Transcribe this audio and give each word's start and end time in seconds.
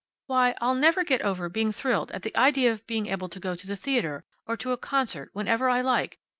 Why, 0.25 0.55
I'll 0.59 0.73
never 0.73 1.03
get 1.03 1.21
over 1.21 1.47
being 1.47 1.71
thrilled 1.71 2.09
at 2.11 2.23
the 2.23 2.35
idea 2.35 2.71
of 2.71 2.87
being 2.87 3.05
able 3.05 3.29
to 3.29 3.39
go 3.39 3.53
to 3.53 3.67
the 3.67 3.75
theater, 3.75 4.23
or 4.47 4.57
to 4.57 4.71
a 4.71 4.75
concert, 4.77 5.29
whenever 5.33 5.69
I 5.69 5.81
like. 5.81 6.17